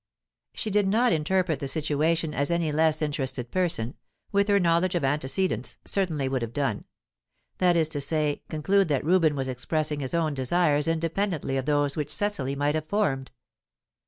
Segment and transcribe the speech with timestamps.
[0.55, 3.93] She did not interpret the situation as any less interested person,
[4.31, 6.85] with her knowledge of antecedents, certainly would have done;
[7.59, 11.95] that is to say, conclude that Reuben was expressing his own desires independently of those
[11.95, 13.29] which Cecily might have formed.